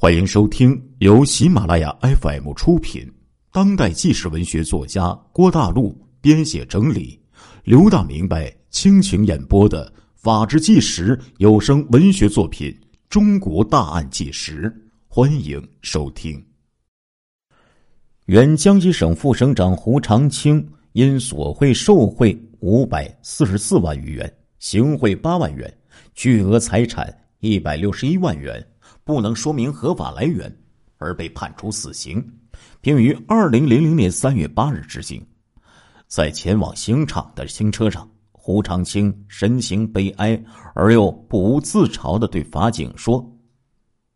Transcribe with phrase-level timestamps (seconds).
[0.00, 3.04] 欢迎收听由喜马拉雅 FM 出品、
[3.50, 7.20] 当代纪实文学作家郭大陆编写整理、
[7.64, 12.70] 刘大明白倾情演播的《法制纪实》有声文学作品
[13.08, 14.70] 《中国大案纪实》，
[15.08, 16.40] 欢迎收听。
[18.26, 25.76] 原江西省副省长胡长清因索贿受贿五百四十四万余元，行贿八万元，
[26.14, 28.64] 巨额财产一百六十一万元。
[29.08, 30.54] 不能说明合法来源，
[30.98, 32.22] 而被判处死刑，
[32.78, 35.26] 并于二零零零年三月八日执行。
[36.06, 40.38] 在前往刑场的新车上，胡长清神情悲哀
[40.74, 43.26] 而又不无自嘲的对法警说：“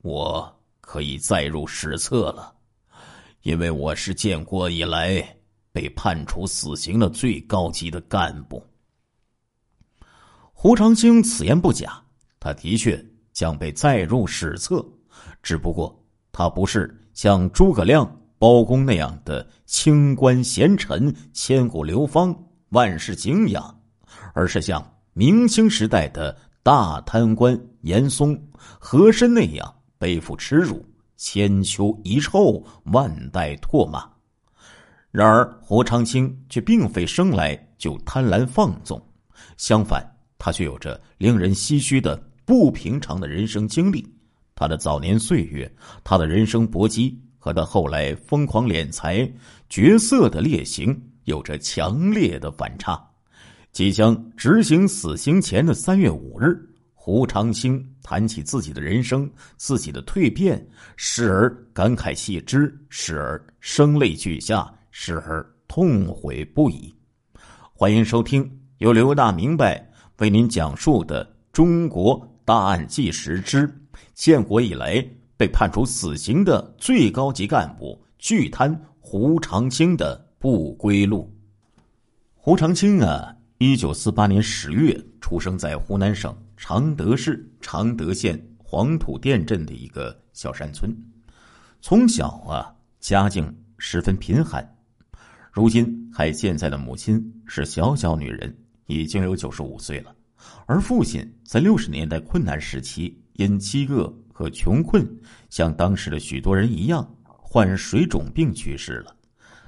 [0.04, 2.54] 我可以载入史册了，
[3.44, 5.26] 因为我是建国以来
[5.72, 8.62] 被判处死刑的最高级的干部。”
[10.52, 12.02] 胡长清此言不假，
[12.38, 13.02] 他的确。
[13.32, 14.84] 将被载入史册，
[15.42, 15.98] 只不过
[16.30, 18.06] 他不是像诸葛亮、
[18.38, 22.34] 包公那样的清官贤臣、千古流芳、
[22.70, 23.80] 万世敬仰，
[24.34, 28.40] 而是像明清时代的大贪官严嵩、
[28.78, 30.84] 和珅那样背负耻辱、
[31.16, 34.08] 千秋遗臭、万代唾骂。
[35.10, 39.00] 然而，胡长清却并非生来就贪婪放纵，
[39.58, 40.02] 相反，
[40.38, 42.18] 他却有着令人唏嘘的。
[42.52, 44.06] 不平常的人生经历，
[44.54, 49.26] 他的早年岁月，他的人生搏击和他后来疯狂敛财、
[49.70, 53.02] 角色的劣行有着强烈的反差。
[53.72, 56.54] 即将执行死刑前的三月五日，
[56.92, 60.62] 胡长清谈起自己的人生、自己的蜕变，
[60.94, 66.94] 时而感慨系之，时而声泪俱下，时而痛悔不已。
[67.72, 72.28] 欢迎收听由刘大明白为您讲述的中国。
[72.44, 73.72] 大案纪实之
[74.14, 75.04] 建国以来
[75.36, 81.32] 被判处死刑的最高级干部巨贪胡长清的不归路。
[82.34, 90.96] 胡长清啊，一九四八年十月出生在湖南省常德市常德县黄土店镇的一个小山村，
[91.80, 94.76] 从小啊家境十分贫寒，
[95.52, 100.12] 如今还健在的母亲是小小女人，已经有九十五岁了。
[100.66, 105.06] 而父亲在六十年代困难时期，因饥饿和穷困，
[105.50, 109.14] 像当时的许多人一样，患水肿病去世了。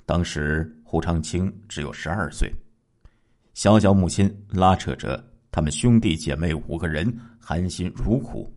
[0.07, 2.53] 当时胡长清只有十二岁，
[3.55, 8.53] 小小母亲拉扯着他们兄弟姐妹五个人，含辛茹苦，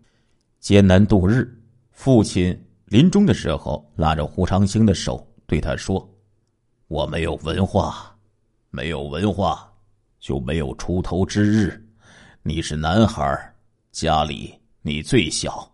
[0.60, 1.54] 艰难度日。
[1.92, 6.08] 父亲临终的时候，拉着胡长清的手，对他说
[6.88, 8.16] ：“我没有文化，
[8.70, 9.72] 没有文化，
[10.20, 11.84] 就没有出头之日。”
[12.48, 13.54] 你是男孩
[13.92, 15.70] 家里你最小，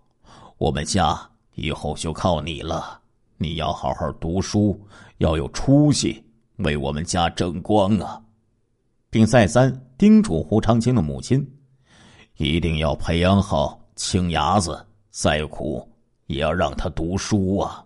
[0.58, 1.16] 我们家
[1.54, 3.00] 以后就靠你了。
[3.38, 4.84] 你要好好读书，
[5.20, 6.26] 要有出息，
[6.56, 8.20] 为我们家争光啊！
[9.12, 11.48] 并再三叮嘱胡长清的母亲，
[12.38, 15.88] 一定要培养好青伢子，再苦
[16.26, 17.86] 也要让他读书啊！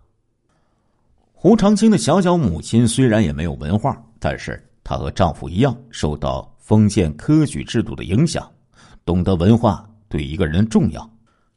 [1.33, 8.49] 胡长清的小小母亲虽然也没有文化，但是她和丈夫一样，受到封建科举制度的影响。
[9.07, 11.09] 懂得文化对一个人重要，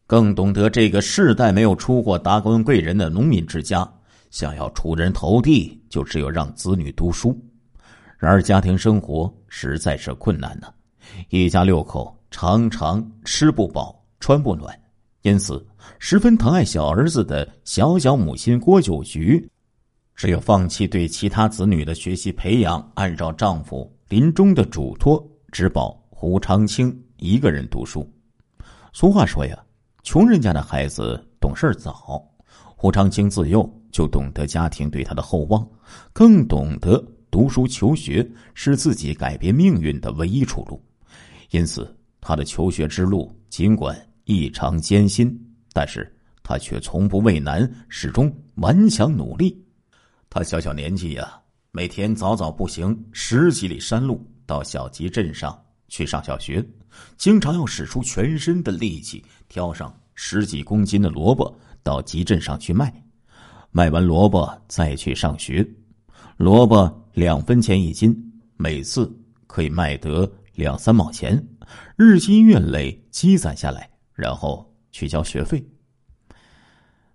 [0.07, 3.93] 更懂得这个世代没有出过达官贵人的农民之家，
[4.31, 7.37] 想要出人头地，就只有让子女读书。
[8.19, 10.69] 然而家庭生活实在是困难呢，
[11.31, 14.73] 一家六口常常吃不饱穿不暖，
[15.23, 15.67] 因此
[15.99, 19.45] 十分疼爱小儿子的小小母亲郭九菊，
[20.15, 26.97] 只有放弃对其他子女的学习培养，按照丈夫临终的嘱托，只保胡长青。
[27.21, 28.11] 一个人读书，
[28.95, 29.63] 俗话说呀，
[30.03, 32.27] 穷人家的孩子懂事早。
[32.75, 35.69] 胡长清自幼就懂得家庭对他的厚望，
[36.15, 36.99] 更懂得
[37.31, 40.83] 读书求学是自己改变命运的唯一出路。
[41.51, 43.95] 因此，他的求学之路尽管
[44.25, 45.31] 异常艰辛，
[45.75, 46.11] 但是
[46.43, 49.63] 他却从不畏难，始终顽强努力。
[50.31, 51.39] 他小小年纪呀，
[51.71, 55.55] 每天早早步行十几里山路到小集镇上。
[55.93, 56.65] 去上小学，
[57.17, 62.93] 经常要使出全身的力气挑上十几公斤的萝卜到集镇上去卖，
[63.71, 65.67] 卖完萝卜再去上学。
[66.37, 68.17] 萝卜两分钱一斤，
[68.57, 69.11] 每次
[69.47, 71.47] 可以卖得两三毛钱，
[71.97, 75.65] 日积月累积攒下来，然后去交学费。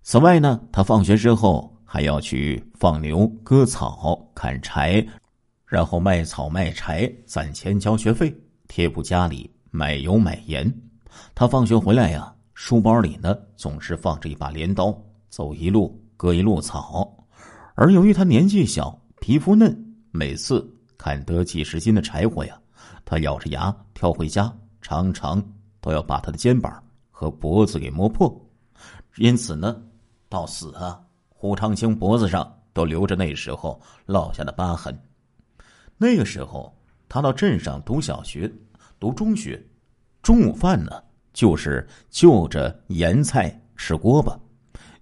[0.02, 5.04] 此外呢，他放学之后还要去放牛、割草、砍柴，
[5.66, 8.32] 然后卖草卖柴攒钱交学费。
[8.68, 10.72] 贴补家里买油买盐，
[11.34, 17.14] 他放学回来呀，书包里呢总是放着一把镰刀，走一路割一路草，
[17.74, 19.76] 而由于他年纪小，皮肤嫩，
[20.12, 22.58] 每次砍得几十斤的柴火呀，
[23.04, 24.50] 他咬着牙挑回家，
[24.80, 25.44] 常常
[25.82, 28.34] 都要把他的肩膀和脖子给磨破。
[29.16, 29.76] 因此呢，
[30.30, 30.98] 到死啊，
[31.28, 34.98] 胡长清脖子上都留着那时候落下的疤痕。
[35.98, 36.74] 那个时候，
[37.10, 38.50] 他到镇上读小学、
[38.98, 39.62] 读中学，
[40.22, 40.90] 中午饭呢，
[41.32, 44.38] 就是就着盐菜吃锅巴，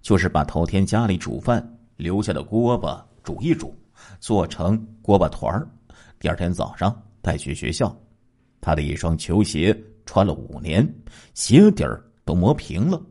[0.01, 1.65] 就是把头天家里煮饭
[1.95, 3.73] 留下的锅巴煮一煮，
[4.19, 5.67] 做成锅巴团儿，
[6.19, 7.95] 第二天早上带去学校。
[8.59, 9.75] 他的一双球鞋
[10.05, 10.87] 穿了五年，
[11.33, 13.01] 鞋底儿都磨平了，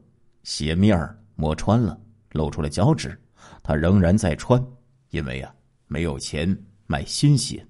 [0.42, 1.98] 鞋面儿磨穿了，
[2.32, 3.19] 露出了脚趾，
[3.62, 4.62] 他仍然在穿，
[5.10, 5.54] 因为啊，
[5.86, 7.64] 没有钱买新鞋。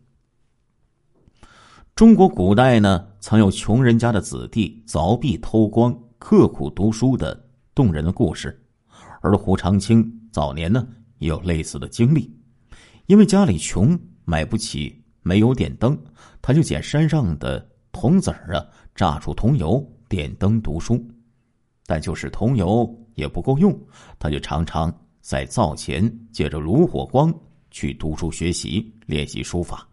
[1.94, 7.40] 中国古代呢，曾有穷人家的子弟凿壁偷光、刻苦读书的
[7.72, 8.60] 动人的故事，
[9.20, 10.84] 而胡长清早年呢
[11.18, 12.36] 也有类似的经历。
[13.06, 15.96] 因为家里穷，买不起煤油点灯，
[16.42, 18.66] 他就捡山上的铜子儿啊，
[18.96, 21.00] 榨出桐油点灯读书。
[21.86, 23.72] 但就是桐油也不够用，
[24.18, 27.32] 他就常常在灶前借着炉火光
[27.70, 29.86] 去读书学习、练习书法。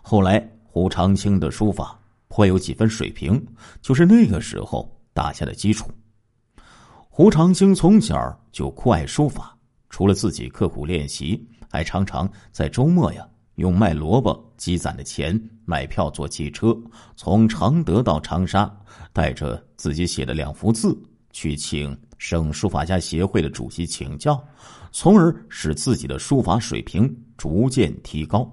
[0.00, 0.50] 后来。
[0.76, 3.42] 胡长清的书法颇有几分水平，
[3.80, 5.90] 就是那个时候打下的基础。
[7.08, 9.56] 胡长清从小就酷爱书法，
[9.88, 16.76] 除了自己刻苦练习，还常常在周末呀用卖萝卜积攒的钱买票坐汽车，
[17.16, 18.70] 从常德到长沙，
[19.14, 20.94] 带着自己写的两幅字
[21.30, 24.38] 去请省书法家协会的主席请教，
[24.92, 28.46] 从而使自己的书法水平逐渐提高。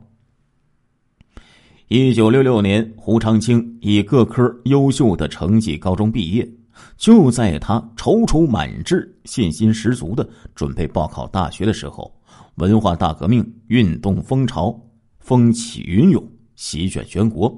[1.95, 6.49] 一九六六年，胡长清以各科优秀的成绩高中毕业。
[6.97, 12.11] 就在他踌躇满志、信心十足的准备报考大学的时候，
[12.55, 14.75] 文化大革命运动风潮
[15.19, 17.55] 风起云涌，席卷全国，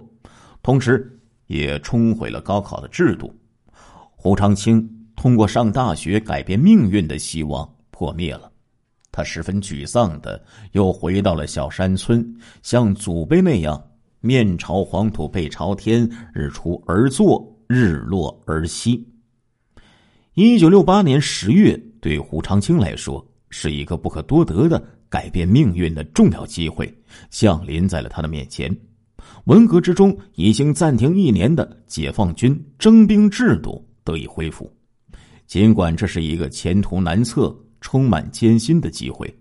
[0.61, 1.17] 同时
[1.47, 3.33] 也冲毁了高考的制度。
[4.17, 4.85] 胡长清
[5.15, 8.51] 通过上大学改变命运的希望破灭了，
[9.13, 10.43] 他十分沮丧的
[10.73, 13.81] 又回到了小山村，像祖辈那样。
[14.25, 19.07] 面朝黄土背朝天，日出而作，日落而息。
[20.33, 26.91] 一九六八年十月，对胡长清来说是一个不可多得的改变命运的重要机会，
[27.29, 28.75] 降临在了他的面前。
[29.43, 34.75] 文革之中已经暂停一年的解放军征兵制度得以恢复，
[35.45, 39.31] 尽管这是一个前途难测、充满艰辛的机会，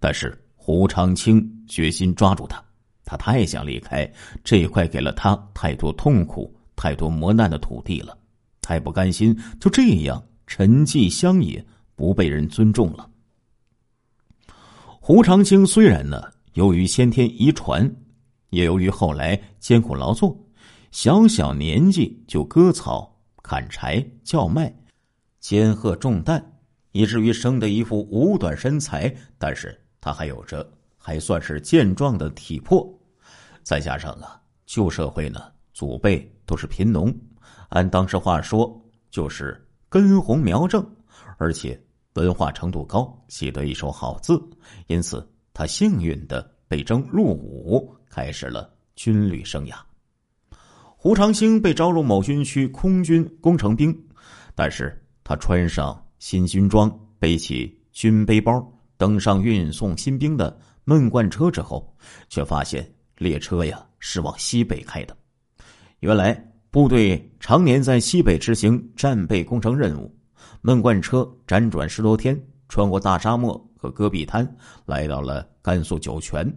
[0.00, 2.60] 但是胡长清决心抓住它。
[3.04, 4.10] 他太想离开
[4.44, 8.16] 这块给了他太多痛苦、太多磨难的土地了，
[8.60, 11.64] 太不甘心就这样沉寂乡野，
[11.94, 13.08] 不被人尊重了。
[15.00, 16.22] 胡长清虽然呢，
[16.54, 17.92] 由于先天遗传，
[18.50, 20.38] 也由于后来艰苦劳作，
[20.92, 24.72] 小小年纪就割草、砍柴、叫卖、
[25.40, 26.40] 肩荷重担，
[26.92, 30.64] 以至于生得一副五短身材，但是他还有着。
[31.04, 32.88] 还算是健壮的体魄，
[33.64, 37.12] 再加上啊，旧社会呢，祖辈都是贫农，
[37.70, 40.88] 按当时话说就是根红苗正，
[41.38, 41.78] 而且
[42.14, 44.40] 文化程度高，写得一手好字，
[44.86, 49.74] 因此他幸运的被征入伍，开始了军旅生涯。
[50.96, 53.92] 胡长兴被招入某军区空军工程兵，
[54.54, 58.64] 但是他穿上新军装，背起军背包，
[58.96, 60.56] 登上运送新兵的。
[60.84, 61.96] 闷罐车之后，
[62.28, 65.16] 却发现列车呀是往西北开的。
[66.00, 66.34] 原来
[66.70, 70.12] 部队常年在西北执行战备工程任务，
[70.60, 72.36] 闷罐车辗转十多天，
[72.68, 76.52] 穿过大沙漠和戈壁滩，来到了甘肃酒泉。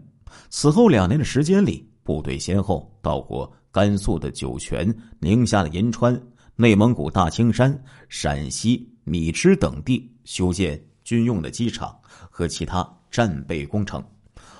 [0.49, 6.19] 此后两年的时间里，部队先后到过甘肃的酒泉、宁夏的银川、
[6.55, 7.79] 内蒙古大青山、
[8.09, 11.95] 陕西米脂等地，修建军用的机场
[12.29, 14.03] 和其他战备工程。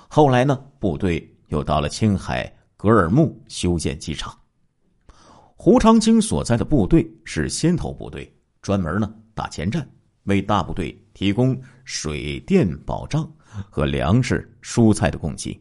[0.08, 4.36] 后来呢，部队又到了青海格尔木修建机场。
[5.56, 9.88] 胡长清所在的部队是先头部队，专门呢打前站，
[10.24, 13.30] 为大部队提供水电保障
[13.70, 15.60] 和粮食、蔬菜的供给。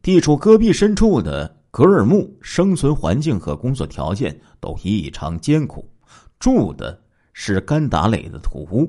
[0.00, 5.88] 地处戈壁深处的格尔木，生存环境和工作条件都异常艰苦，
[6.38, 7.00] 住的
[7.32, 8.88] 是干打垒的土屋，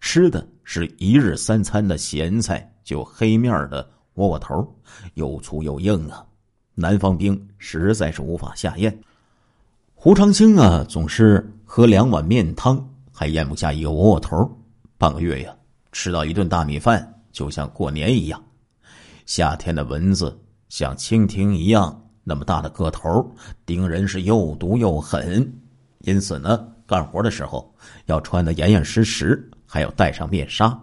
[0.00, 2.69] 吃的是一日三餐的咸菜。
[2.84, 4.66] 就黑面的窝窝头，
[5.14, 6.24] 又粗又硬啊！
[6.74, 8.96] 南方兵实在是无法下咽。
[9.94, 12.82] 胡长清啊，总是喝两碗面汤，
[13.12, 14.50] 还咽不下一个窝窝头。
[14.96, 15.54] 半个月呀，
[15.92, 18.42] 吃到一顿大米饭就像过年一样。
[19.26, 23.30] 夏天的蚊子像蜻蜓一样那么大的个头，
[23.66, 25.52] 叮人是又毒又狠，
[26.00, 27.72] 因此呢，干活的时候
[28.06, 30.76] 要穿得严严实实，还要戴上面纱，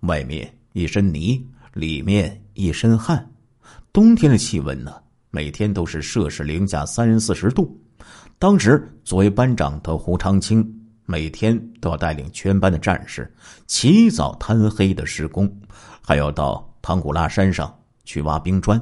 [0.00, 1.42] 外面一身泥，
[1.72, 3.26] 里面一身汗。
[3.94, 4.92] 冬天的气温呢，
[5.30, 7.80] 每天都是摄氏零下三四十度。
[8.38, 10.70] 当时作为班长的胡长青，
[11.06, 13.34] 每天都要带领全班的战士
[13.66, 15.50] 起早贪黑的施工，
[16.02, 18.78] 还要到唐古拉山上去挖冰砖，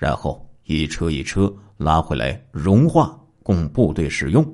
[0.00, 4.44] 然后一车一车拉回来融化，供部队使用。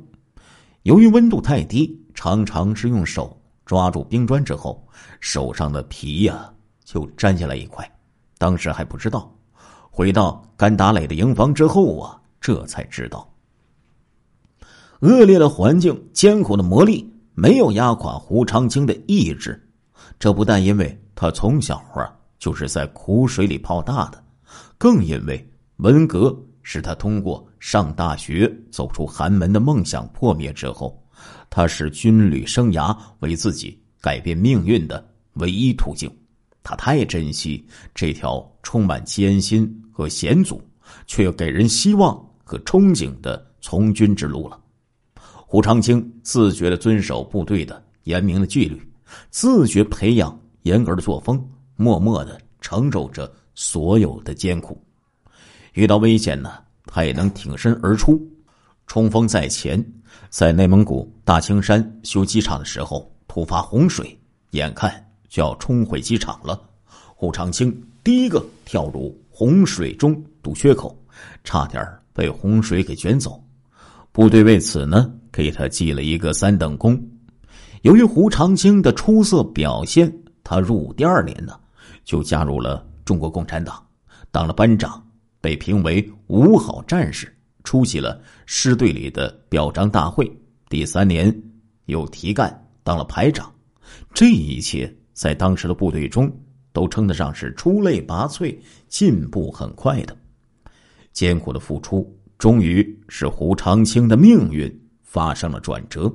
[0.82, 3.34] 由于温度太低，常常是用手
[3.64, 4.86] 抓住冰砖之后，
[5.20, 6.51] 手上的皮呀
[6.92, 7.90] 就粘下来一块。
[8.36, 9.34] 当时还不知道，
[9.90, 13.26] 回到甘达垒的营房之后啊，这才知道。
[15.00, 19.58] 恶劣的环境、艰苦的磨砺，没有压垮胡长青的意志。
[20.18, 24.22] 这不但因为他从小啊就是在苦水里泡大的，
[24.76, 31.02] 更因为文革使他通过上大学走出寒门的梦想破灭之后，
[31.48, 35.02] 他视军旅生涯为自己改变命运的
[35.34, 36.10] 唯一途径。
[36.62, 37.64] 他太珍惜
[37.94, 40.62] 这条充满艰辛和险阻，
[41.06, 42.14] 却又给人希望
[42.44, 44.58] 和憧憬的从军之路了。
[45.46, 48.80] 胡长清自觉的遵守部队的严明的纪律，
[49.30, 51.44] 自觉培养严格的作风，
[51.76, 54.82] 默默的承受着所有的艰苦。
[55.74, 56.54] 遇到危险呢，
[56.86, 58.20] 他也能挺身而出，
[58.86, 59.84] 冲锋在前。
[60.28, 64.18] 在内蒙古大青山修机场的时候，突发洪水，
[64.50, 66.60] 眼看就要冲毁机场了。
[66.84, 67.74] 胡长清
[68.04, 70.94] 第一个跳入洪水中堵缺口，
[71.42, 73.42] 差点被洪水给卷走。
[74.12, 75.10] 部队为此呢。
[75.32, 77.02] 给他记了一个三等功。
[77.80, 81.58] 由于胡长清的出色表现，他入伍第二年呢，
[82.04, 83.82] 就加入了中国共产党，
[84.30, 85.02] 当了班长，
[85.40, 87.34] 被评为五好战士，
[87.64, 90.30] 出席了师队里的表彰大会。
[90.68, 91.34] 第三年
[91.86, 93.50] 又提干当了排长。
[94.12, 96.30] 这一切在当时的部队中
[96.72, 98.56] 都称得上是出类拔萃、
[98.88, 100.16] 进步很快的。
[101.12, 104.78] 艰苦的付出，终于使胡长清的命运。
[105.12, 106.10] 发生了转折。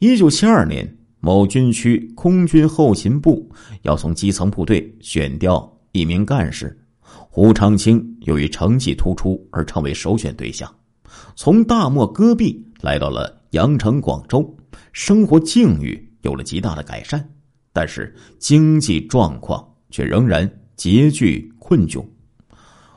[0.00, 0.86] 一九七二年，
[1.18, 10.70] 某军区空军后勤部要从基层部队选调一名干事，胡长清由于成绩突出而成为首选对象。
[11.34, 14.54] 从大漠戈壁来到了羊城广州，
[14.92, 17.26] 生活境遇有了极大的改善，
[17.72, 22.04] 但是经济状况却仍然拮据困窘。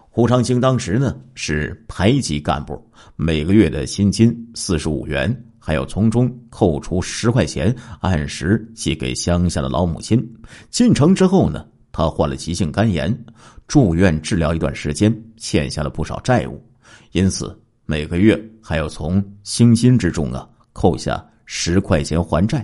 [0.10, 2.80] 胡长清当时呢是排级干部，
[3.15, 10.24] 每个月的薪金四十五元，还要从中扣除十块钱，按时寄给乡下的老母亲。
[10.70, 13.25] 进城之后呢，他患了急性肝炎，
[13.68, 16.63] 住院治疗一段时间，欠下了不少债务，
[17.12, 22.63] 因此每个月还要从薪金之中啊扣下十块钱还债。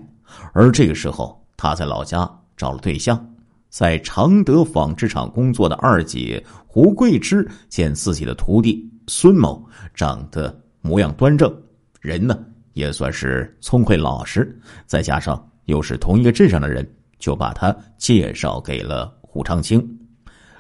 [0.54, 3.24] 而这个时候，他在老家找了对象。
[3.70, 9.64] 在常德纺织厂工作的二姐胡桂芝见自己的徒弟孙某
[9.94, 11.54] 长得模样端正，
[12.02, 12.40] 人呢
[12.74, 16.90] 也算是聪慧老实，再加上又是同一个镇上的人，
[17.20, 19.86] 就把他介绍给了胡长清。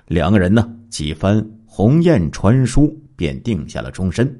[0.05, 4.39] 两个人呢几番鸿雁传书，便定下了终身。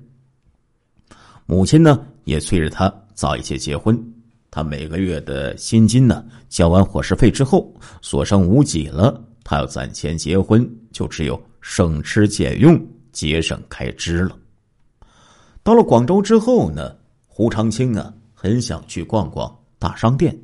[1.47, 3.99] 母亲呢也催着他早一些结婚。
[4.51, 9.23] 他每个月的薪金呢，交完伙食费之后，所剩无几了。
[9.43, 12.79] 他要攒钱结婚，就只有省吃俭用，
[13.11, 14.35] 节省开支了。
[15.63, 16.95] 到了广州之后呢，
[17.27, 20.35] 胡长清啊，很想去逛逛大商店，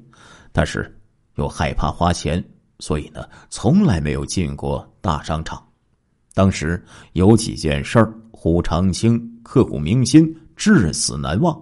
[0.52, 0.96] 但是
[1.36, 2.44] 又害怕花钱，
[2.80, 5.64] 所以呢，从来没有进过大商场。
[6.34, 6.84] 当时
[7.14, 11.60] 有几件事儿，胡长清刻骨铭心，至死难忘。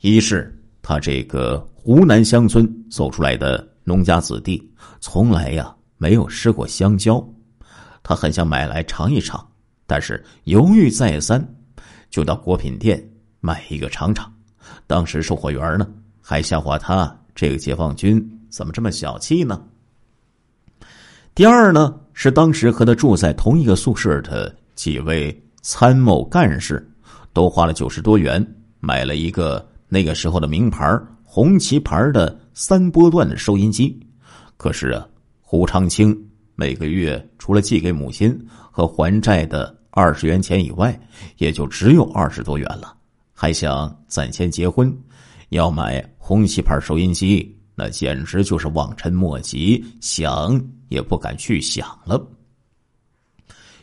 [0.00, 0.56] 一是。
[0.90, 4.60] 他这个湖南乡村走出来的农家子弟，
[4.98, 7.24] 从来呀没有吃过香蕉，
[8.02, 9.48] 他很想买来尝一尝，
[9.86, 11.40] 但是犹豫再三，
[12.10, 13.00] 就到果品店
[13.38, 14.28] 买一个尝尝。
[14.88, 15.86] 当时售货员呢
[16.20, 18.20] 还笑话他这个解放军
[18.50, 19.62] 怎么这么小气呢？
[21.36, 26.84] 第二呢是当时和他住在同一个宿舍的几位参谋干事，
[27.32, 28.44] 都花了九十多元
[28.80, 29.69] 买了一个。
[29.92, 34.00] 那个时候的名牌红旗牌的三波段的收音机，
[34.56, 35.06] 可是啊，
[35.40, 36.16] 胡长清
[36.54, 38.38] 每个月除了寄给母亲
[38.70, 40.98] 和还债的二十元钱以外，
[41.38, 42.96] 也就只有二十多元了。
[43.32, 44.96] 还想攒钱结婚，
[45.48, 52.24] 要买红旗牌收音机，那简直就是望尘莫及，想也不敢去想了。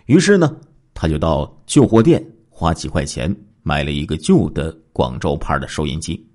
[0.06, 0.56] 于是呢，
[0.94, 3.36] 他就到旧货店花几块钱
[3.68, 6.26] 买了一个旧的广州牌的收音机。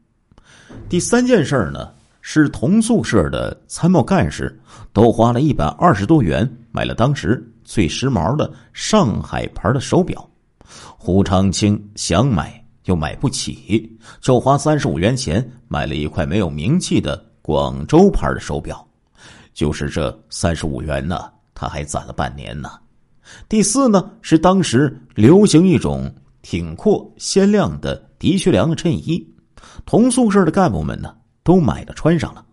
[0.87, 4.61] 第三件事呢，是同宿舍的参谋干事
[4.93, 10.29] 都花了一百二十多元买了当时最时髦的上海牌的手表。
[10.99, 17.25] 胡长清想买又买不起，就花三十五元钱买了一块没有名气的。
[17.41, 18.87] 广州牌的手表，
[19.53, 22.71] 就是这三十五元呢，他还攒了半年呢。
[23.49, 26.09] 第四呢，是当时流行一种
[26.43, 29.27] 挺阔鲜亮的的确良的衬衣，
[29.87, 32.45] 同宿舍的干部们呢都买了穿上了，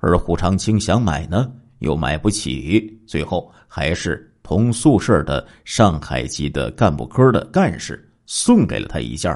[0.00, 9.32] 而胡长清想买呢又买不起，最后还是同宿舍的上海籍的干部科的干事送给了他一件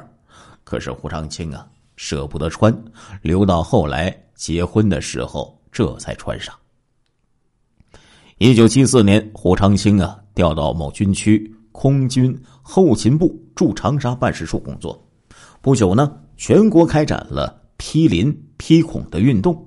[0.64, 2.76] 可是胡长清啊舍不得穿，
[3.20, 4.18] 留到后来。
[4.34, 6.52] 结婚的时候，这才穿上。
[8.38, 15.02] 一九七四年，胡长清啊调到某军区空军后勤部驻长沙办事处工作。
[15.60, 19.66] 不久呢，全国开展了批林批孔的运动。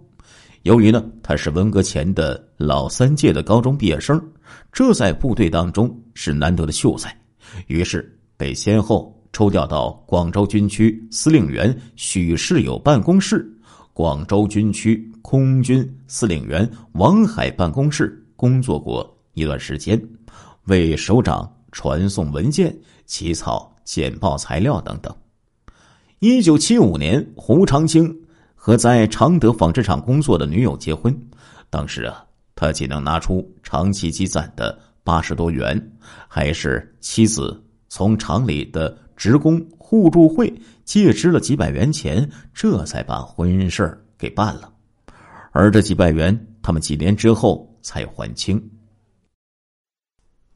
[0.63, 4.21] 由于呢他是文革前的老三届的高中毕业生，
[4.71, 7.15] 这在部队当中是难得的秀才，
[7.67, 13.51] 于是被先后抽调到广州军区司令员许世友办公室。
[13.93, 19.97] 广州军区空军司令员王海办公室工作过一段时间，
[20.65, 22.73] 为首长传送文件、
[23.05, 25.13] 起草简报材料等等。
[26.19, 28.17] 一九七五年，胡长清
[28.55, 31.13] 和在常德纺织厂工作的女友结婚。
[31.69, 32.23] 当时啊，
[32.55, 35.91] 他仅能拿出长期积攒的八十多元，
[36.29, 40.51] 还是妻子从厂里的职工互助会。
[40.85, 44.71] 借支了几百元钱，这才把婚事给办了。
[45.51, 48.61] 而这几百元，他们几年之后才还清。